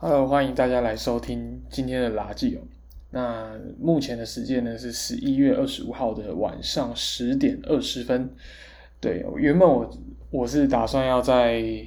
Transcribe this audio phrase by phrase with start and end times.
[0.00, 2.60] Hello，欢迎大家来收听今天的垃圾哦。
[3.10, 8.32] 那目前的时间呢是十一月二十五号的晚上十点二十分。
[9.00, 9.90] 对，原本我
[10.30, 11.84] 我是打算要在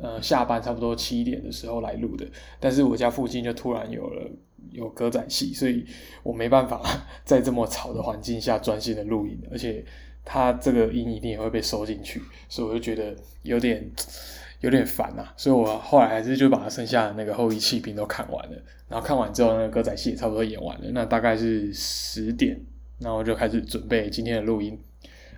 [0.00, 2.26] 呃下班差不多七点的时候来录的，
[2.58, 4.26] 但是我家附近就突然有了
[4.70, 5.84] 有歌仔戏，所以
[6.22, 6.80] 我没办法
[7.26, 9.84] 在这么吵的环境下专心的录音，而且
[10.24, 13.86] 它这个音一定也会被收进去，所以我就觉得有点。
[14.60, 18.56] 有点烦呐，所以我后来还是就把他剩下的那个后羿弃兵都看完了。
[18.88, 20.90] 然后看完之后，那个歌仔戏也差不多演完了。
[20.92, 22.60] 那大概是十点，
[22.98, 24.78] 然后就开始准备今天的录音。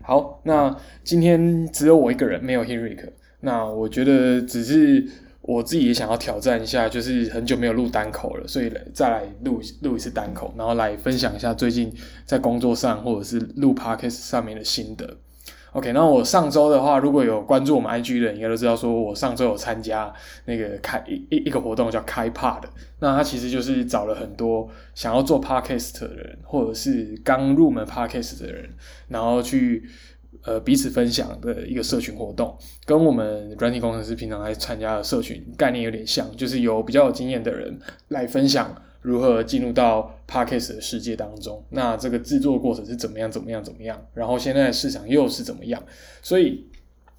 [0.02, 3.10] 好，那今天只有我一个人，没有 Henrik。
[3.40, 5.06] 那我觉得只是
[5.42, 11.92] 我自己也想要挑战一下，就是很久没有录单口了，所以再来录录一次单口，然后来分享一下最近
[12.24, 15.18] 在工作上或者是录 podcast 上面的心得。
[15.72, 20.12] OK，那我上周的话，如果有关注我们 IG 的人，应该都知道，说我上周有参加
[20.44, 22.62] 那个开一一一个活动叫开 Pod，
[22.98, 28.68] 那它其实就是找了很多想要做 Podcast 的人，或者是刚入门 Podcast 的人，
[29.08, 29.82] 然后去
[30.44, 37.78] 呃彼此分享的一个社群活动，跟我们软体工程师平常来参加的社群概念有点像，就是有比较有经验的人
[38.08, 38.76] 来分享。
[39.02, 41.62] 如何进入到 podcast 的世界当中？
[41.70, 43.30] 那这个制作过程是怎么样？
[43.30, 43.62] 怎么样？
[43.62, 44.00] 怎么样？
[44.14, 45.82] 然后现在市场又是怎么样？
[46.22, 46.64] 所以，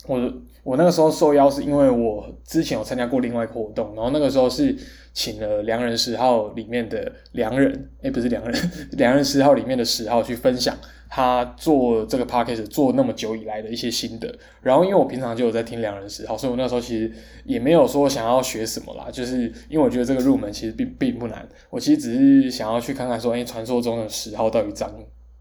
[0.08, 4.76] 我我那个时候受邀是因为我之前有参加过另外一个活动，然后那个时候是
[5.14, 10.78] 请了良人十号里面的良人，哎，不是良人， 良人十号里面的十号去分享。
[11.16, 17.12] 他做这个 podcast 做那么久以来的一些心得，然后因为我平常就有在听两人十号，所以我那时候其实
[17.46, 24.92] 也没有说想要学什么啦，就是因为我觉得这个入门其实并并不难，我其实只是想要去看看说，哎，传说中的十号到底长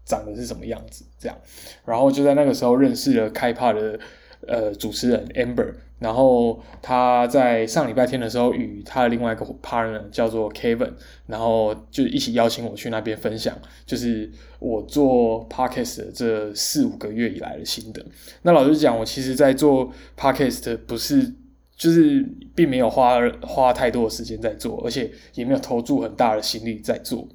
[0.05, 1.35] 长的是什么样子这样，
[1.85, 3.99] 然后就在那个时候认识了开帕的。
[4.47, 10.91] 呃，主持人 Amber，然后他在上礼拜天的时候与他的另外一个 partner 叫做 Kevin，
[11.27, 18.05] 然后就一起邀请我去那边分享，就是我做 podcast 这四五个月以来的心得。
[18.41, 21.33] 那老实讲，我其实在做 podcast 不是，
[21.75, 27.27] 就是并没有花花太多的时间在做，而且也没有投注很大的心力在做。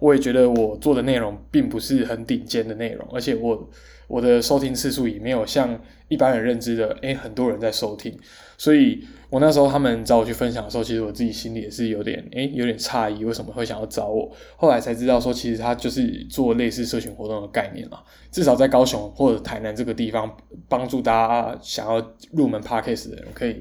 [0.00, 3.70] 我也觉得我做的内容并不是很顶尖的内容，而且我
[4.06, 8.16] 我的收听次数也没有像一般人认知的，诶，很多人在收听。
[8.56, 14.30] 所以我那时候他们找我去分享的时候，其实我自己心里也是有点，诶，有点诧异，为什么会想要找我？
[14.56, 18.00] 后来才知道说，其实他就是做类似社群活动的概念嘛，
[18.30, 20.36] 至少在高雄或者台南这个地方，
[20.68, 23.60] 帮助大家想要入门 Podcast 的人，可以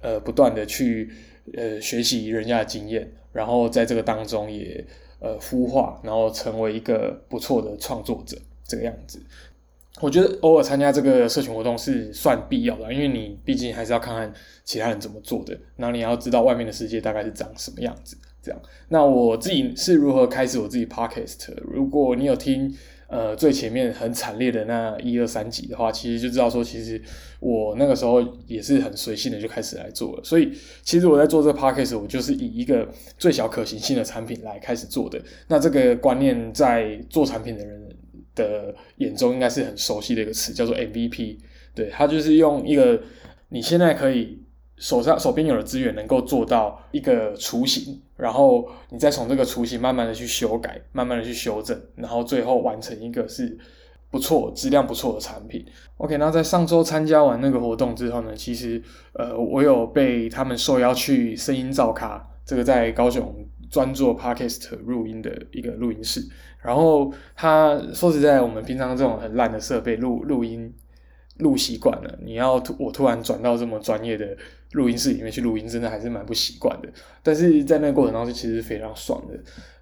[0.00, 1.10] 呃不断的去
[1.56, 4.84] 呃学习人家的经验，然后在这个当中也。
[5.20, 9.18] 呃，孵化，然后成为一个不错的创作者，这个样子。
[10.00, 14.32] 我觉得偶尔参加这个社群活动是算必要的，因为你毕竟还是要看看
[14.64, 18.16] 其他人怎么做的，然后你要知道外面的世界大概是长什么样子。
[18.42, 21.48] 这样，那我自己是如何开始我自己 podcast？
[21.62, 22.74] 如果你有听。
[23.06, 27.00] 呃，最前面很惨烈的那一二三集的话，其实就知道说，其实
[27.38, 30.24] 我那个时候也是很随性的就开始来做了。
[30.24, 30.50] 所以，
[30.82, 35.20] 其实我在做这个 podcast，我就是以一个最小可行性的产品来开始做的。
[35.46, 37.83] 那这个观念在做产品的人
[38.34, 41.38] 的眼中，应该是很熟悉的一个词，叫做 MVP。
[41.74, 43.00] 对，它就是用一个
[43.48, 44.40] 你现在可以。
[44.76, 53.56] 手上手边有的资源能够做到一个雏形，然后你再从这个雏形慢慢的去修改，慢慢的去修正，然后最后完成一个是
[54.10, 55.64] 不错、质量不错的产品。
[55.98, 63.32] OK，那在上周参加完那个活动之后呢，其实呃，我有被他们受邀去声音造咖，这个在高雄
[63.74, 66.24] 专做 Podcast 录音的一个录音室。
[66.62, 70.72] 然后他说实在，我们平常这种很烂的设备录录音。
[71.38, 74.24] 录习惯了，你要突我突然转到这么专业的
[74.74, 76.88] 录音室里面去录音，真的还是蛮不习惯的。
[77.24, 79.34] 但是在那个过程当中，其实非常爽的，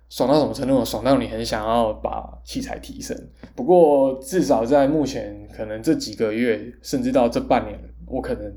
[0.09, 0.83] 爽到什么程度？
[0.83, 3.15] 爽到你很想要把器材提升。
[3.55, 8.51] 不过至少在目前，可能这几个月，甚至到这半年，我可能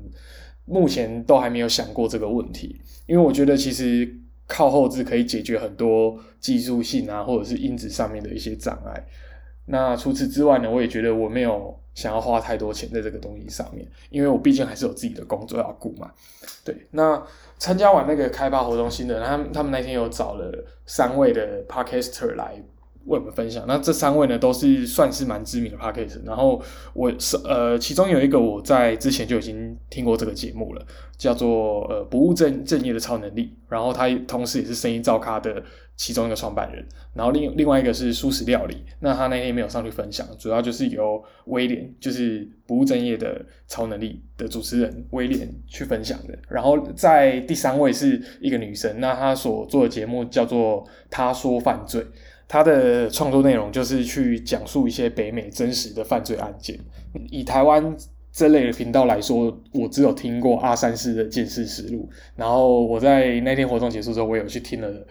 [0.64, 2.80] 目前都还没有想过这个问题。
[3.06, 4.10] 因为我觉得其实
[4.46, 9.06] 靠后置可以解决很多技术性啊，或者是因子上面的一些障碍。
[9.66, 11.78] 那除此之外呢，我也觉得我没有。
[11.96, 16.12] 想要花太多钱在这个东西上面，因为我毕竟还是有自己的工作要顾嘛。
[16.62, 17.26] 对，那
[17.56, 20.52] 参加完那个开发活动新的，他们他们那天有找了
[20.84, 22.62] 三位的 podcaster 来
[23.06, 23.64] 为我们分享。
[23.66, 26.24] 那这三位呢，都是算是蛮知名的 podcast。
[26.24, 26.60] 然后
[26.92, 30.86] 我是呃，其中有一个我在之前就已经听过这个节目了，
[31.16, 33.54] 叫做呃不务正正业的超能力。
[33.68, 35.62] 然后他同时也是声音造咖的
[35.96, 36.86] 其中一个创办人。
[37.14, 46.38] 然后另另外一个是舒适料理，那他那天没有上去分享，主要就是由威廉，就是不务正业的超能力的主持人威廉去分享的。
[46.48, 52.00] 然后在第三位是一个女生，那她所做的节目叫做《她说犯罪》。
[52.48, 56.78] 他的创作内容就是去讲述一些北美真实的犯罪案件。
[57.30, 57.96] 以台湾
[58.32, 65.06] 这类的频道来说，我只有听过阿三四的《见识实录》，然后我在那天活动结束之后，我有去听了。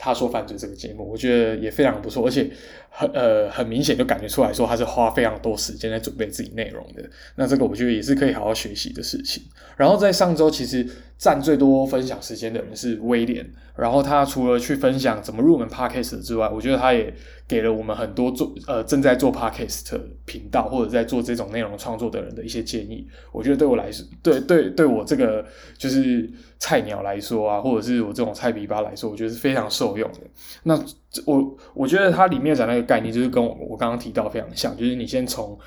[0.00, 2.48] 他说犯罪这个节目，我觉得也非常不错，而且
[2.88, 7.02] 很呃很明显就感觉出来说他是花非常多时间在准备自己内容的。
[7.34, 9.42] 那这个我觉得也是可以好好学习的事情。
[9.76, 10.86] 然后在上周其实
[11.18, 13.44] 占最多分享时间的人是威廉，
[13.76, 17.12] 然后他除了去分享怎么入门 podcast 之外，我觉得他也
[17.48, 23.04] 给了我们很多做呃正在做 podcast 频道或者在做这种内容创作的人的一些建议。
[23.32, 25.44] 我觉得对我来说，对对对我这个
[25.76, 26.30] 就是
[26.60, 29.98] 菜鸟来说啊，或者是我这种菜逼吧来说，我觉得是非常受。
[29.98, 30.18] 用的
[30.62, 30.80] 那
[31.24, 35.58] 我我觉得它里面讲那个概念就是跟我我刚刚提到非常像，就是你先从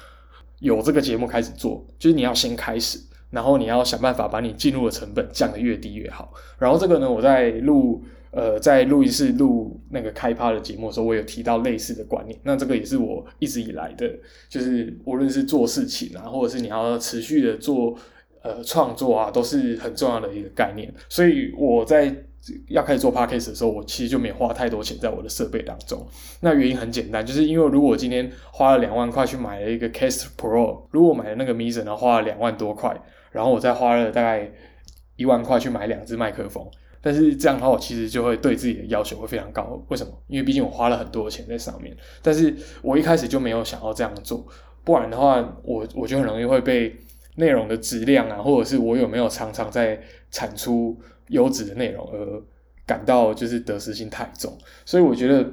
[0.59, 2.97] 有这个节目开始做，就是你要先开始，
[3.31, 6.31] 然后你要想办法把你进入的成本降得越低越好。
[6.59, 12.37] 然后这个呢，我在录呃在录音室录那个开趴的节目的时候，我有提到类似的观念。
[12.43, 14.07] 那这个也是我一直以来的，
[14.47, 17.95] 就是无论是做事情啊，或者是你要持续的做
[18.43, 20.93] 呃创作啊，都是很重要的一个概念。
[21.09, 22.15] 所以我在。
[22.69, 26.03] 要开始做 podcast 的时候，我其实就没花太多钱在我的设备当中。
[26.39, 32.99] 那原因很简单，就是因为如果我今天花了两万块去买了一个 Cast Pro，如果买了那个 Misen，然后花了两万多块，
[33.31, 34.51] 然后我再花了大概
[35.15, 36.65] 一万块去买两只麦克风，
[37.01, 39.83] 但是这样的话，我其实就会对自己的要求会非常高。
[39.89, 40.11] 为什么？
[40.27, 44.45] 因为毕竟我花了很多钱在上面，但是我一开始就没有想要这样做，
[44.83, 46.95] 不然的话，我我就很容易会被
[47.35, 51.01] 内容的质量啊，或者是我有没有常常在产出。
[51.27, 52.43] 优质的内容而
[52.85, 55.49] 感到就是得失心太重，所以我觉得，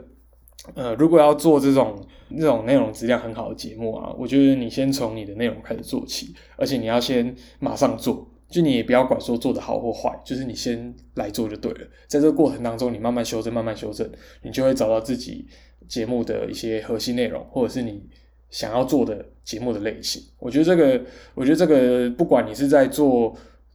[0.75, 11.81] 呃，如果要做这种那种内容质量很好的节目啊，我觉得你先从你的内容开始做起，而且你要先马上做，就你也不要管说做的好或坏，就是你先来做就对了。
[12.07, 14.11] 在这个过程当中，你慢慢修正，慢慢修正，
[14.43, 15.47] 你就会找到自己
[15.87, 18.03] 节目的一些核心内容，或者是你
[18.51, 20.23] 想要做的节目的类型。
[20.39, 21.01] 我觉得这个，
[21.35, 23.35] 我觉得这个，不管你是在做。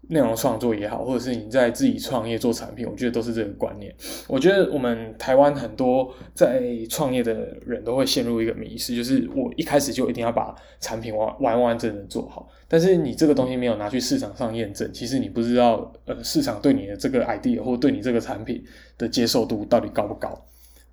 [0.09, 3.93] 内容创作也好，或者是你在自己创业做产品，我觉得都是这个观念。
[4.27, 12.49] 我觉得我们台湾很多在创业的人都会陷入一个迷失，就是我一开始就一定要把产品完完完整整做好。
[12.67, 18.63] 但是你这个东西没有拿去市场上验证，其实你不知道呃市场对你的这个 idea 或对你这个产品
[18.97, 20.37] 的接受度到底高不高。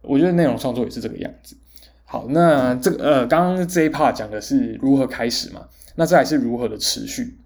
[0.03, 1.57] 我觉得内容创作也是这个样子。
[2.05, 5.67] 好，那这个呃刚刚这一 part 讲的是如何开始嘛？
[5.97, 7.37] 那再来是如何的持续。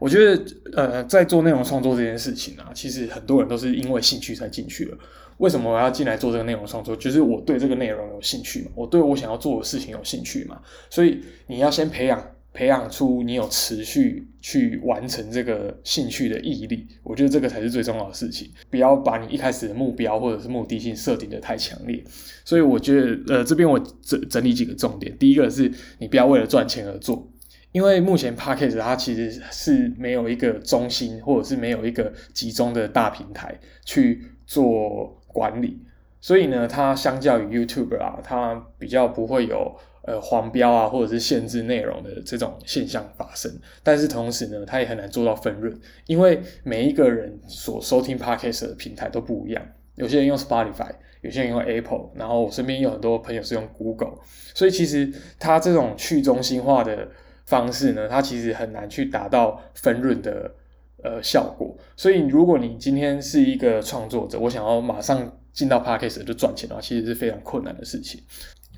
[0.00, 0.42] 我觉得，
[0.72, 4.98] 呃，在做内容创作这件事情啊，其实很多人都是因为兴趣才进去了。
[5.36, 6.96] 为什么我要进来做这个内容创作？
[6.96, 10.60] 就是我对这个内容有兴趣嘛，我对我想要做的事情有兴趣嘛。
[10.88, 12.22] 所以你要先培养，
[12.54, 16.86] 培养出你有持续去完成这个兴趣的毅力。
[17.02, 18.50] 我觉得这个才是最重要的事情。
[18.70, 22.02] 不要把你一开始的目标或者是目的性设定的太强烈。
[22.44, 25.14] 所以我觉得，呃，这边我整整理几个重点。
[25.18, 27.30] 第一个是你不要为了赚钱而做。
[27.72, 35.78] 因为目前 p a c k a g e 它其实是没有一个中心，或者是没有一个集中的大平台去做管理，
[36.20, 39.72] 所以呢，它相较于 YouTube 啊，它比较不会有
[40.02, 43.48] 呃黄标啊，或者是限制内容的这种现象发生。
[43.84, 45.72] 但是同时呢，它也很难做到分润，
[46.06, 49.64] 因为每一个人所收听 p a c k a g e 的平台都不一样，
[49.94, 54.14] 有些人用 Spotify，有些人用 Apple，然后我身边有很多朋友是用 Google，
[54.54, 55.08] 所以其实
[55.38, 57.06] 它这种去中心化的。
[57.50, 60.54] 方式呢，它其实很难去达到分润的
[61.02, 61.76] 呃效果。
[61.96, 68.22] 所以，如果你今天是一个创作者，我想要马上进到 p a c k a g e 就赚钱的话，其实是非常困难的事情。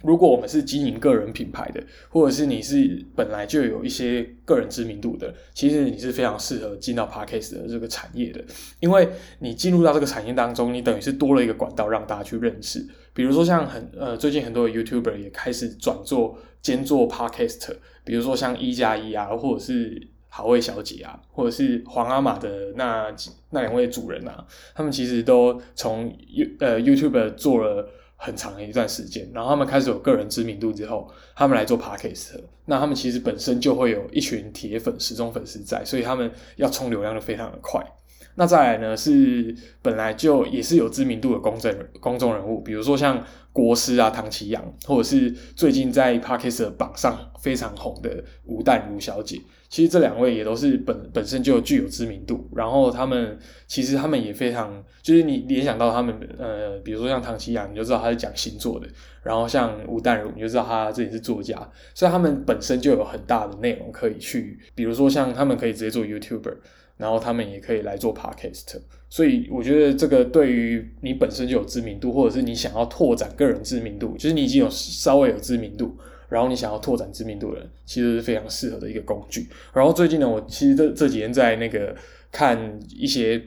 [0.02, 8.42] 如果我们是经营个人品牌的，或者是你是本来就有一些个人知名度的，其实你是非常适合进到 p a c k a g e 的这个产业的，
[8.80, 12.84] 因为你进入到这个产业当中，你等于是多了一个管道让大家去认识。
[13.14, 17.76] 比如说像很呃最近很多的 YouTuber 也开始转做兼做 Podcast。
[18.04, 23.14] 比如说像一加一啊，或者是好味小姐啊，或者是皇阿玛的那
[23.50, 37.84] 那两位主人啊，他们其实都从 You 呃 YouTube 做了很长一段时间，然后他们开始有个人知名度之后，他们来做 Podcast，那他们其实本身就会有一群铁粉、始终粉丝在，所以他们要冲流量就非常的快。
[38.34, 43.22] 那再来呢是本来就也是有知名度的公众公众人物，比如说像
[43.52, 49.40] 国师啊、唐奇阳，或者是最近在 Parkes 榜上非常红的吴淡如小姐。
[49.68, 58.86] 其实这两位也都是本本身就具有知名度，然后他们其实他们也非常，就是你联想到他们，呃，比如说像唐奇阳，你就知道他是讲星座的，
[59.22, 61.56] 然后像吴淡如，你就知道他自己是作家，
[61.94, 66.56] 所以他们本身就有很大的内容可以去，比如说像他们可以直接做 YouTuber。
[67.02, 68.76] 然后他们也可以来做 podcast，
[69.08, 75.96] 所以我觉得这个对于你本身就有知名度，或者是你想要拓展个人知名度，就是你已经有稍微有知名度，
[76.28, 79.48] 然后你想要拓展知名度的人，其实是非常适合的一个工具。
[79.72, 81.92] 然后最近呢，我其实这这几天在那个
[82.30, 83.42] 看一些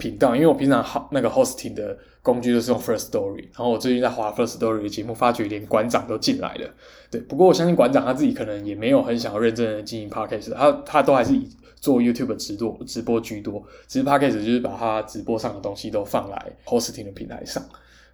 [0.00, 6.68] 频道，因为我平常好那个 hosting 的工具都是用 First Story，然后我最近在华 First Story 的节目，发觉连馆长都进来了。
[7.12, 11.48] 对，不过我相信馆长他自己可能也没有很想要认真的经营 podcast，他他都还是以。
[11.82, 17.60] 做 YouTube 直播直播居多，其实 Podcast 就是把它直播上的东西都放来 Hosting 的平台上，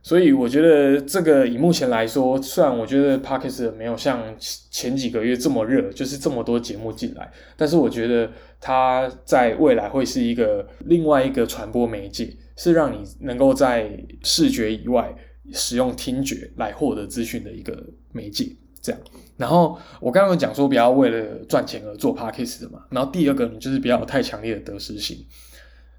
[0.03, 15.15] 所以我觉得这个以目前来说，虽然我觉得 Podcast 没有像前几个月这么热，就是这么多节目进来，但是我觉得它在未来会是一个另外一个传播媒介，是让你能够在视觉以外
[15.53, 18.49] 使用听觉来获得资讯的一个媒介。
[18.81, 19.01] 这样，
[19.37, 25.27] 然后我刚刚讲说不要为了赚钱而做 podcast 的嘛，然后第二个呢就是不要有太强烈的得失心。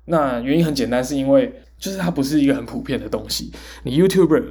[0.06, 3.52] 那原因很简单，是因为就是它不是一个很普遍的东西。
[3.84, 4.44] 你 YouTuber，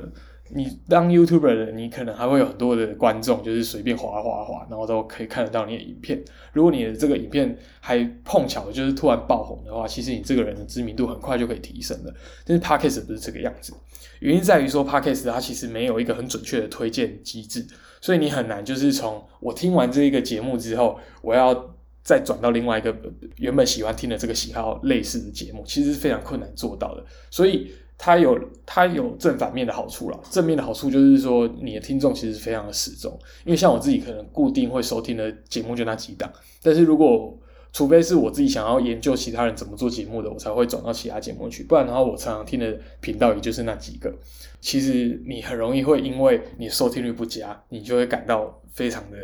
[0.54, 6.22] 你当 YouTuber 的，你可能还会有很多的观众，就是随便划划划，然后都可以看得到你的影片。
[6.52, 12.14] 如果你的这个影片还碰巧就是突然爆红的话，其实你这个人的知名度很快就可以提升了。
[12.46, 13.74] 但是 podcast 不是这个样子，
[14.20, 17.66] 原因在于说 podcast 它其实没有一个很准确的推荐机制。
[18.00, 22.94] 所以你很难，就是从我听完这一个节目之后，我要再转到另外一个
[23.36, 27.04] 原本喜欢听的这个喜好类似的节目，其实是非常困难做到的。
[27.30, 30.20] 所以它有它有正反面的好处了。
[30.30, 37.36] 正面的好处就是说，你的听众其实非常的始终，因为像我自己可能固定会收听的节目就那几档，但是如果
[37.72, 41.62] 除非是我自己想要研究其他人怎么做节目的，我才会转到其他节目去。
[41.62, 44.12] 不然的话，我常常听的频道也就是那几个。
[44.60, 49.18] 其实你很容易会因为你收听率不佳，你就会感到非常的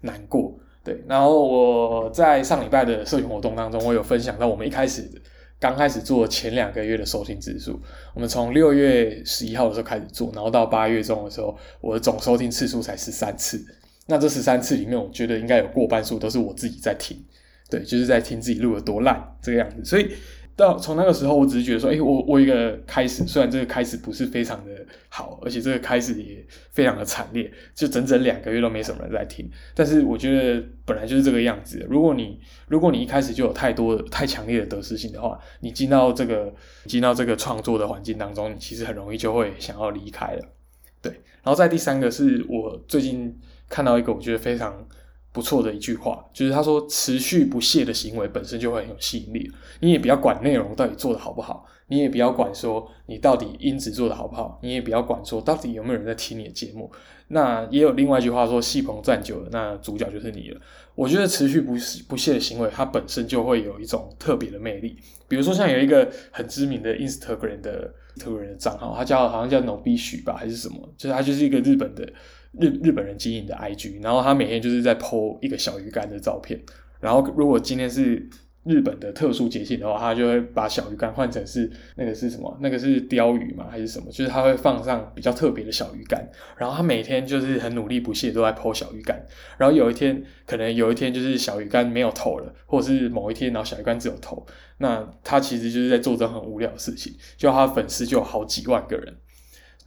[0.00, 0.58] 难过。
[0.82, 5.06] 对，然后我在上礼拜的社群活动当中，我有分享到我们一开始
[5.60, 7.78] 刚开始做前两个月的收听指数。
[8.14, 13.62] 我们从六月十一号的时候开始做，然后到八月中的时候，我的总收听次数才十三次。
[14.06, 17.22] 那这十三次里面，我觉得应该有过半数都是我自己在听。
[17.70, 20.10] 对，就是在听自己录的多烂这个样子，所以
[20.56, 24.72] 到从那个时候，我只是觉得说，哎，我我一个开始，虽然这个开始不是非常的
[25.08, 29.48] 好，而且这个开始也非常的惨烈，就整整两个月都没什么人在听。
[29.74, 31.86] 但是我觉得本来就是这个样子。
[31.88, 36.52] 如果你如果你一开始就有太多太强烈的得失心的话，你进到这个
[36.86, 40.42] 进到这个创作的环境当中，你其实很容易就会想要离开了。
[41.02, 44.88] 对，然后在第三个是我最近看到一个我觉得非常。
[45.38, 49.48] 不错的一句话，就是他说：“持续不懈的行为本身就会很有吸引力。
[49.78, 56.90] 你也不要管内容到底做的好不好，你也不要管说你到底音质做的好不好，你也不要管说到底有没有人在听你的节目。
[57.28, 60.60] 那也有另外一句话说：戏棚站久了，那主角就是你了。
[60.96, 61.74] 我觉得持续不
[62.08, 64.96] 不懈的行为，它本身就会有一种特别的魅力。
[65.28, 70.76] 比如说，像有一个很知名的 Instagram 的 Instagram 的账号，他叫好像叫 Nobis 吧，还是什么？
[70.96, 72.04] 就是他就是一个日本的。”
[72.60, 76.60] 日日本人经营的 IG，然后他每天就是在 po 一个小鱼干的照片，
[77.00, 78.28] 然后如果今天是
[78.64, 82.58] 日本的特殊节庆的话，他就会把小鱼干换成是那个是什么？
[82.60, 83.66] 那个是鲷鱼吗？
[83.70, 84.10] 还是什么？
[84.10, 89.24] 就是他会放上比较特别的小鱼干，然后他每天就是很努力不懈都在 po 小鱼干，
[89.56, 94.44] 然后有一天可能有一天就是小鱼干没有头了，或者是某一天然后小鱼干只有头，
[94.78, 99.16] 那他其实就是在做着很无聊的事情，就他粉丝就有好几万个人。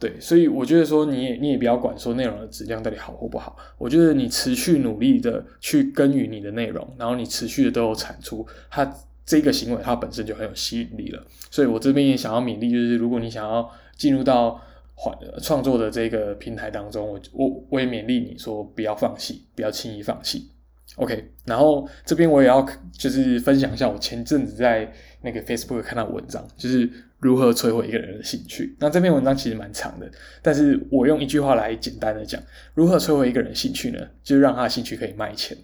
[0.02, 3.56] 对，所以我觉得说，你也你也不要管说内容的质量到底好或不好。
[3.78, 8.92] 我觉得你持续努力的去耕耘你的内容，然后你持续的都有产出，它
[9.24, 11.24] 这个行为它本身就很有吸引力了。
[11.52, 14.60] 所以我这边也想要勉励，就是如果你想要进入到
[14.96, 20.48] 创创作的这个平台当中，我我我也勉励你说，不要放弃，不要轻易放弃。
[20.96, 26.90] OK，然后这边我也要就是分享一下我前阵子在那个 Facebook 看到文章，就是
[27.22, 28.76] 如何摧毁一个人的兴趣。
[28.80, 30.10] 那这篇文章其实蛮长的，
[30.42, 32.42] 但是我用一句话来简单的讲，
[32.74, 34.08] 如何摧毁一个人兴趣呢？
[34.24, 35.56] 就是让他的兴趣可以卖钱。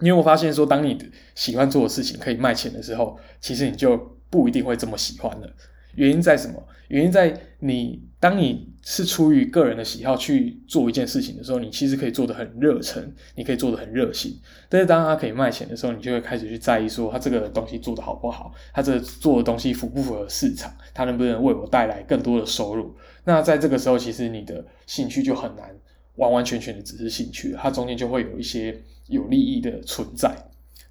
[0.00, 0.98] 因为我发现说，当你
[1.34, 3.96] 喜欢做的事情可以卖钱的时候，其实你就
[4.28, 5.54] 不一定会这么喜欢了。
[5.96, 6.62] 原因在什么？
[6.88, 14.38] 原因在你当你是出于个人的喜好去做一件事情的时候，你其实可以做的很热忱，你可以做的很热心。
[14.68, 22.94] 但是当它可以卖钱的时候，你就会开始去在意说，他这个东西做的好不好，他这做的东西符不符合市场，他能不能为我带来更多的收入。
[23.24, 25.74] 那在这个时候，其实你的兴趣就很难
[26.14, 30.32] 完完全全的只是兴趣，它中间就会有一些有利益的存在，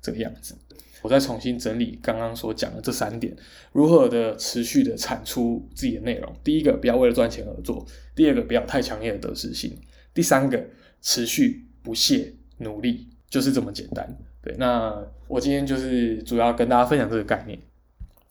[0.01, 0.53] 这个样子。
[1.05, 3.31] 我再重新整理刚刚所讲的这三点，
[3.71, 6.33] 如何的持续的产出自己的内容。
[6.43, 7.85] 第一个，不要为了赚钱而做；
[8.15, 9.69] 第二个，不要太强烈的得失心；
[10.15, 10.65] 第三个，
[11.03, 14.17] 持续不懈努力，就是这么简单。
[14.41, 17.59] 对，那我今天就是主要跟大家分享这个概念。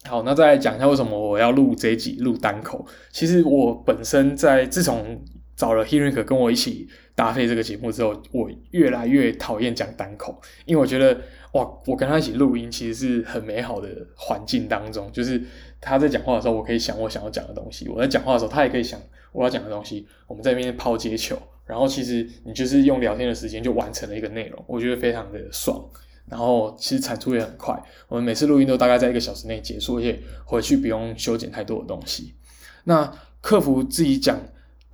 [0.07, 2.85] 好，那再讲一下为什么我要录这一集录单口。
[3.13, 5.23] 其实我本身在自从
[5.57, 11.21] 找了 Henrik 跟我一起搭配这个节目之后，我越来越讨厌讲单口，因为我觉得。
[11.55, 15.09] 哇，我跟他一起录音，其实是很美好的环境当中。
[15.13, 15.41] 就是
[15.81, 20.05] 他在讲话的时候，我可以想我想要讲的东西；我在讲话的时候，他也可以想我要讲的东西。
[20.27, 25.81] 我们在那边抛接球，然后其实你就是用聊天的时间就完成了一个内容，我觉得非常的爽。
[26.29, 32.35] 然后其实产出也很快，我们每次录音都大概在一个小时内结束，而且回去不用修剪太多的东西。
[32.83, 33.09] 那
[33.41, 34.37] 客服自己讲。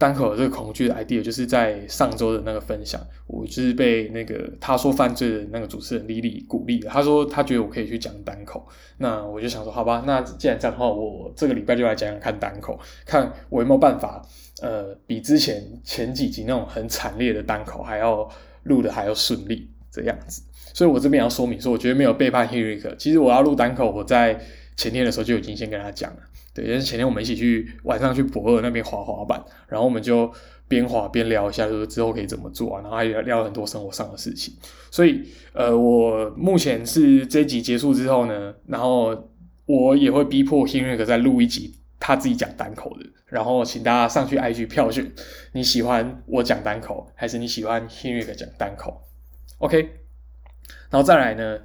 [0.01, 6.91] 单口的这个恐惧的 idea 就是在上周的那个分享，我就是被那个他说犯罪的那个主持人丽丽鼓励了。
[6.91, 8.67] 他说他觉得我可以去讲单口，
[8.97, 14.27] 那我就想说好吧，那既然这样的话，我这个礼拜就来讲讲看单口，看我有没有办法，
[14.63, 18.27] 呃，比之前前几集那种很惨烈的单口还要
[18.63, 20.43] 录的还要顺利这样子。
[20.73, 22.97] 所以我这边要说明说，我觉得没有背叛 Henrik。
[22.97, 24.41] 其实我要录单口，我在
[24.77, 26.21] 前天的时候就已经先跟他讲了。
[26.53, 30.33] 对，因为前天我们一起去晚上去博二那边滑滑板，然后我们就
[30.67, 34.55] 边滑边聊一下，就是之后可以怎么做啊，然后还聊了很多生活上的事情。
[34.91, 39.31] 所以，呃，我目前是这集结束之后呢，然后
[39.67, 45.09] 我也会逼迫 h e n r i 再录一集他自己讲单口的，然后请大家上去 IG 票选，
[45.53, 49.01] 你喜欢我讲单口，还是你喜欢 h e n r i 讲单口
[49.59, 49.81] ？OK，
[50.91, 51.59] 然后再来呢？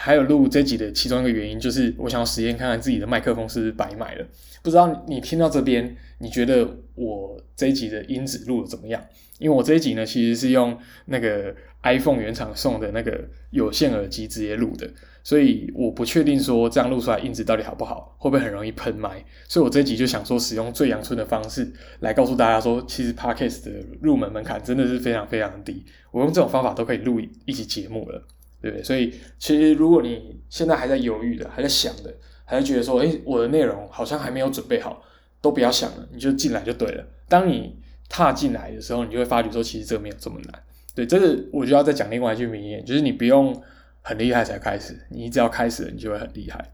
[0.00, 4.24] 还有录这集的其中一个原因，就是我想要实验看看自己的麦克风是不是白买了。
[4.62, 9.02] 不知道你听到这边，你觉得我这一集的音质录的怎么样？
[9.38, 10.76] 因为我这一集呢，其实是用
[11.06, 14.88] 那个 iPhone 原厂送的那个有线耳机直接录的，
[15.22, 19.24] 所以我不确定说这样录出来音质到底好不好，会不会很容易喷麦。
[19.48, 21.68] 所以我这一集就想说，使用最阳春的方式
[22.00, 28.26] 来告诉大家说，其实 Podcast 的入门门槛真的是非常非常低，我用这种方法都可以录一集节目了。
[28.60, 28.82] 对不对？
[28.82, 32.12] 所以其实如果你现在还在犹豫的，还在想的，
[32.44, 35.02] 还在觉得说，哎，我的内容好像还没有准备好，
[35.40, 37.06] 都不要想了，你就进来就对了。
[37.28, 40.62] 当你踏进来的时候，你就会发觉说，其实这个没有这么难。
[40.94, 43.54] 对，这个我就要再讲另外一句名言，就是你不用
[44.02, 46.72] 很厉害才开始，你只要开始了，你就会很厉害。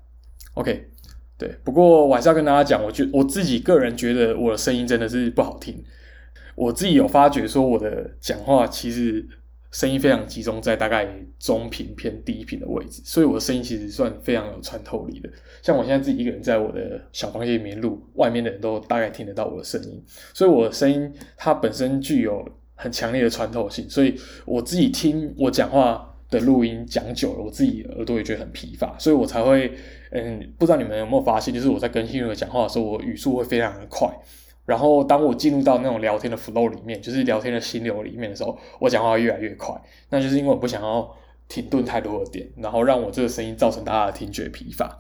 [0.55, 0.89] OK，
[1.37, 1.55] 对。
[1.65, 5.85] 不过我还是要跟大家讲，我觉我自己个人觉得我的声音真的是不好听，
[6.55, 9.29] 我自己有发觉说我的讲话其实。
[9.75, 11.05] 声音非常集中在大概
[11.37, 15.29] 中频偏低频的位置，所以我的声音其实算非常有穿透力的。
[15.63, 20.01] 像我现在自己一个人在我的小房间里面录，外面的人都大概听得到我的声音，
[20.33, 23.91] 所以我的声音它本身具有很强烈的穿透性。
[23.91, 24.15] 所以
[24.47, 29.73] 我自己听我讲话的录音讲久了，我自己耳朵也觉得很疲乏，所以我才会
[30.13, 34.09] 嗯，不知道你们有没有发现，就是我在跟新人讲话的时候，我语速会非常的快。
[34.67, 39.75] 然后，当我进入到那种聊天的 flow 里面，就是聊天的心流里面的时候，我讲话越来越快。
[40.09, 41.15] 那就是因为我不想要
[41.49, 44.99] 停顿太多的点，然后让我这个声音造成大家的听觉疲乏。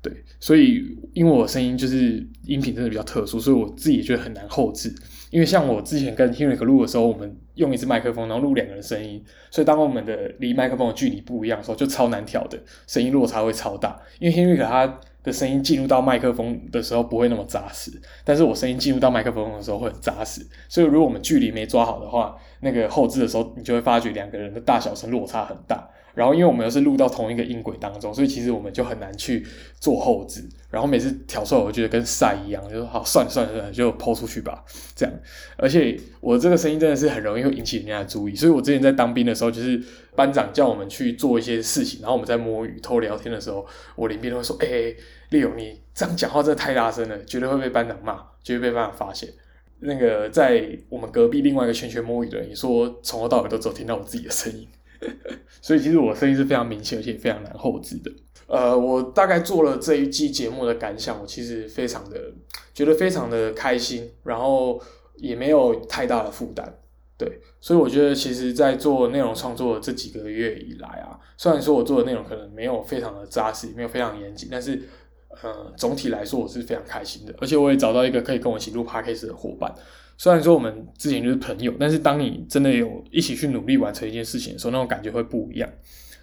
[0.00, 4.90] 对，所以因为我声音就是音频真的比较特殊，所以我自己也觉得很难后置。
[5.30, 14.00] 因为像我之前跟 Henry 录的时候，我们用一支麦克风，然后录两个人声音，所以当我们的离麦克风的距离不一样的时候，就超难调的，声音落差会超大。
[14.18, 14.98] 因为 Henry 他。
[15.22, 17.90] 的声音进入到麦克风的时候不会那么扎实，
[18.24, 25.88] 但是我声音进入到麦克风的时候会很扎实，所以如果我们距离没抓好的话，那个后置的时候你就会发觉两个人的大小声落差很大。
[26.14, 29.46] 然后因为我们又是录到同一个音轨当中，所以其实我们就很难去
[29.80, 30.42] 做后置。
[30.70, 34.64] 然后每次调出来，我觉得跟赛一样，就说好算了算了算了，就抛出去吧。
[34.94, 35.14] 这样，
[35.56, 38.34] 而且我这个声音真的是很容易会引起人家的注意。
[38.34, 39.82] 所以我之前在当兵的时候，就是
[40.16, 44.94] 班长叫我们去做一些事情，然后我们在摸鱼偷聊天的时候，我连边都会说：“哎，
[45.30, 49.28] 利勇，你这样讲话真的太大声了，绝对会被班长骂，绝对被班长发现。”
[49.84, 54.66] 那个在我们隔壁另外一个圈圈摸鱼的人，你说从头到尾都只有听到我自己的声音。
[55.60, 58.10] 所以其实我声音是非常明显，而且非常难后置的。
[58.46, 62.32] 呃，我大概做了这一季节目的感想，我其实非常的
[62.74, 64.80] 觉得非常的开心，然后
[65.16, 66.78] 也没有太大的负担。
[67.16, 74.82] 对，所以我觉得其实，在做内容创作这几个月以来啊，虽然说我做的内容可能没有非常的扎实，没有非常严谨，但是
[75.42, 79.72] 呃，总体来说我是非常开心的，而且我也找到一个可以跟我一起录 podcast 的伙伴。
[80.22, 85.68] 虽然说我们之前就是朋友，但是当你真的有一起去努力完成一件事情的时候，那种感觉会不一样。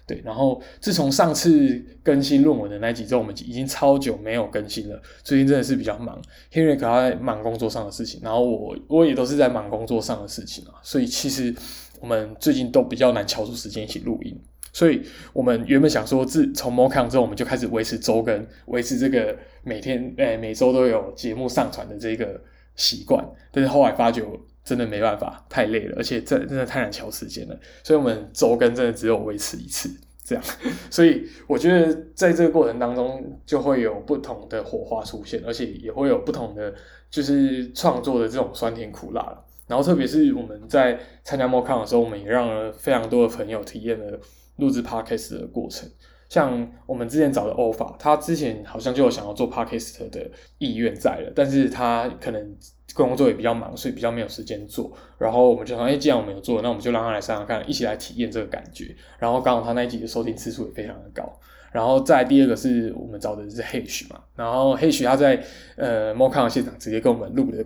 [0.06, 4.98] 对，然后自从上次更新论文的那几周，我们已经超久没有更新了。
[5.22, 6.18] 最近真的是比较忙
[6.50, 11.54] ，Henry 可他在忙工作上的事情，然后我我也都是在忙工作上的事情啊，所以其实
[12.00, 14.34] 我们最近都比较难敲出时间一起录音。
[14.72, 15.02] 所以
[15.34, 22.40] 我们原本想说，自从 Mocon 之后，我们就开始维持周更，维持这个每天诶每周都有节目上传的这个
[22.80, 24.24] 习惯，但是后来发觉
[24.64, 29.90] 真的没办法，太累了，而且这真的太难调时间了，所以我们周更真的只有维持一次
[30.24, 30.42] 这样。
[30.90, 36.72] 所以我觉得在这个过程当中，就会有不同的火花出现，而且也会有不同的
[37.10, 39.44] 就是创作的这种酸甜苦辣。
[39.66, 44.18] 然后特别是我们在参加 Mocon 的时候，我们也让了非常多的朋友体验了
[44.56, 45.88] 录制 Podcast 的过程。
[46.30, 52.56] 像我们之前找的欧法，他之前好像就有想要做 podcast 的意愿在了，但是他可能
[52.94, 54.90] 工作也比较忙，所以比较没有时间做。
[55.18, 58.94] 然后我们就说，哎，既然我们有做，那我们就让他来上上看，一起来体验这个感觉。
[59.18, 61.30] 然后刚好他那一集的收听次数也非常的高。
[61.72, 65.44] 然后再第二个是我们找的是 Hash 嘛，然后 Hash 他在
[65.76, 67.64] 呃 Mocon 现场直接跟我们录的。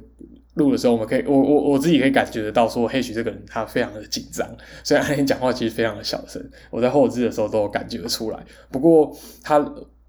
[0.54, 4.48] 录的时候，我们可以，我我我自己可以感觉得到，说黑许这个人他非常的紧张，
[4.82, 6.40] 虽然他讲话其实非常的小声，
[6.70, 8.38] 我在后置的时候都有感觉得出来。
[8.70, 9.12] 不过
[9.42, 9.58] 他，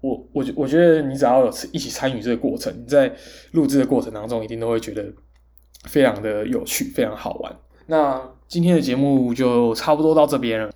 [0.00, 3.12] 我我我觉得你只要有一起参与这个过程，你在
[3.52, 5.04] 录制的过程当中，一定都会觉得
[5.84, 7.56] 非常的有趣，非常好玩。
[7.86, 10.70] 那今天的节目就差不多到这边了，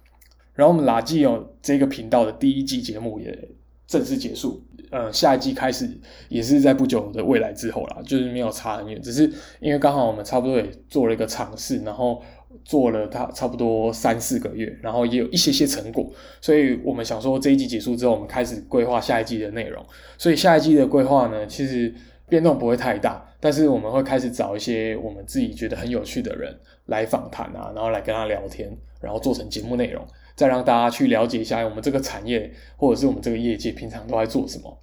[0.54, 3.48] 然后我们垃圾有这个频道的第一季节目也。
[3.90, 5.90] 正式结束，呃，下一季开始
[6.28, 12.22] 也是在不久的未来之后啦，就是没有差很远，只是因为刚好我们差不多也做了一个尝试，然后
[12.64, 16.08] 做了它差不多三四个月，然后也有一些些成果，
[16.40, 19.84] 所以我们想说这一季结束之后，我们开始规划下一季的内容。
[20.16, 21.92] 所以下一季的规划呢，其实
[22.28, 30.06] 变动不会太大，但是我们会开始找一些我们自己觉得很有趣的人来访谈啊，然后来跟他聊天，然后做成节目内容。
[30.40, 34.74] 再让大家去了解一下我们这个产业，或者是我们这个业界平常都在做什么。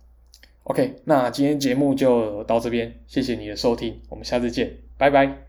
[0.65, 5.46] OK，那今天节目就到这边，谢谢你的收听，我们下次见，拜拜。